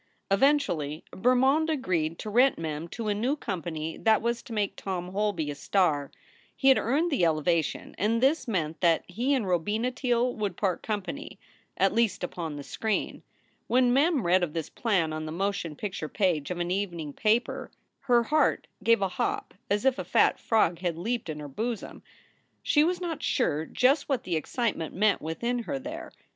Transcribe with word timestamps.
Eventually, 0.31 1.03
Bermond 1.11 1.69
agreed 1.69 2.17
to 2.17 2.29
rent 2.31 2.57
Mem 2.57 2.87
to 2.87 3.07
a 3.07 3.13
new 3.13 3.35
company 3.35 3.97
that 3.99 4.19
was 4.19 4.41
to 4.41 4.51
make 4.51 4.75
Tom 4.75 5.09
Holby 5.09 5.51
a 5.51 5.53
star. 5.53 6.09
He 6.55 6.69
had 6.69 6.79
earned 6.79 7.11
the 7.11 7.23
elevation, 7.23 7.93
and 7.99 8.19
this 8.19 8.47
meant 8.47 8.81
that 8.81 9.03
he 9.07 9.35
and 9.35 9.47
Robina 9.47 9.91
Teele 9.91 10.33
would 10.35 10.57
part 10.57 10.81
company 10.81 11.37
at 11.77 11.93
least 11.93 12.23
upon 12.23 12.55
the 12.55 12.63
screen. 12.63 13.21
When 13.67 13.93
Mem 13.93 14.25
read 14.25 14.41
of 14.41 14.53
this 14.53 14.71
plan 14.71 15.13
on 15.13 15.27
the 15.27 15.31
motion 15.31 15.75
picture 15.75 16.09
page 16.09 16.49
of 16.49 16.57
an 16.57 16.71
evening 16.71 17.13
paper 17.13 17.69
her 17.99 18.23
heart 18.23 18.65
gave 18.83 19.03
a 19.03 19.07
hop, 19.07 19.53
as 19.69 19.85
if 19.85 19.99
a 19.99 20.03
fat 20.03 20.39
frog 20.39 20.79
had 20.79 20.97
leaped 20.97 21.29
in 21.29 21.39
her 21.39 21.47
bosom. 21.47 22.01
She 22.63 22.83
was 22.83 22.99
not 22.99 23.21
sure 23.21 23.67
just 23.67 24.09
what 24.09 24.23
the 24.23 24.35
excitement 24.35 24.95
meant 24.95 25.21
within 25.21 25.59
her 25.59 25.77
there. 25.77 26.11